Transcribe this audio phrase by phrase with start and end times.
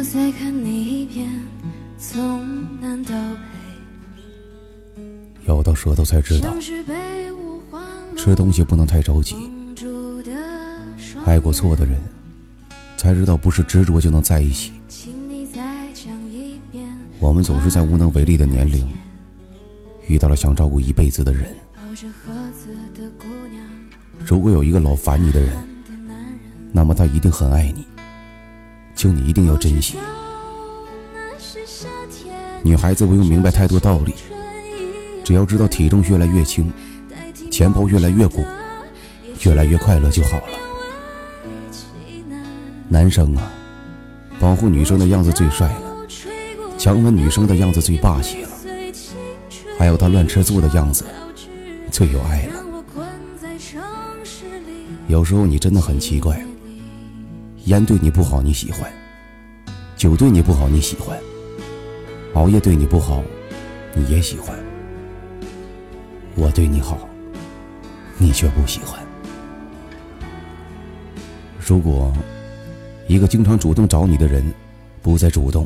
[0.00, 1.28] 我再看你一遍，
[1.98, 3.10] 从南到
[4.96, 5.02] 北。
[5.46, 6.54] 咬到舌头才知道，
[8.16, 9.36] 吃东西不能太着急。
[11.26, 12.00] 爱过错的人，
[12.96, 14.72] 才知道不是执着就能在一起。
[17.18, 18.88] 我们总是在无能为力的年龄，
[20.08, 21.54] 遇到了想照顾一辈子的人。
[24.24, 25.54] 如果有一个老烦你的人，
[26.72, 27.84] 那么他一定很爱你，
[29.00, 29.96] 请你一定要珍惜。
[32.62, 34.14] 女孩子不用明白太多道理，
[35.24, 36.70] 只要知道体重越来越轻，
[37.50, 38.44] 钱包越来越鼓，
[39.46, 40.52] 越来越快乐就好了。
[42.90, 43.50] 男生啊，
[44.38, 45.82] 保护女生的样子最帅了，
[46.76, 48.50] 强吻女生的样子最霸气了，
[49.78, 51.06] 还有他乱吃醋的样子
[51.90, 52.62] 最有爱了。
[55.08, 56.38] 有时候你真的很奇怪。
[57.70, 58.90] 烟对你不好，你喜欢；
[59.96, 61.16] 酒对你不好，你喜欢；
[62.34, 63.22] 熬夜对你不好，
[63.94, 64.58] 你也喜欢。
[66.34, 67.08] 我对你好，
[68.18, 69.00] 你却不喜欢。
[71.64, 72.12] 如果
[73.06, 74.44] 一个经常主动找你的人
[75.00, 75.64] 不再主动，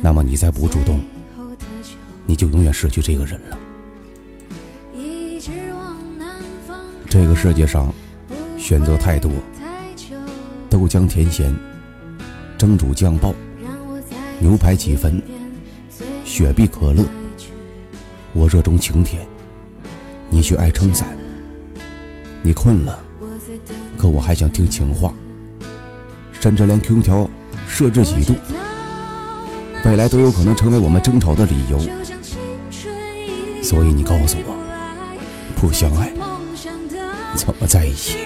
[0.00, 1.00] 那么你再不主动，
[2.24, 3.58] 你就永远失去这个人了。
[7.08, 7.92] 这个世界上。
[8.60, 9.32] 选择太多，
[10.68, 11.52] 豆浆甜咸，
[12.58, 13.34] 蒸煮酱爆，
[14.38, 15.20] 牛排几分，
[16.24, 17.02] 雪碧可乐。
[18.34, 19.26] 我热衷晴天，
[20.28, 21.08] 你却爱撑伞。
[22.42, 23.02] 你困了，
[23.96, 25.12] 可我还想听情话，
[26.38, 27.28] 甚至连 QQ 条
[27.66, 28.34] 设置几度，
[29.86, 31.78] 未来都有可能成为我们争吵的理由。
[33.62, 34.54] 所以你告诉我，
[35.56, 36.12] 不相爱
[37.34, 38.18] 怎么在一起？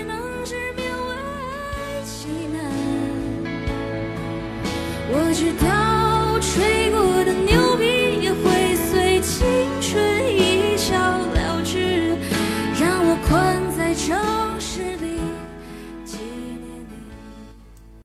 [5.35, 5.94] 知道。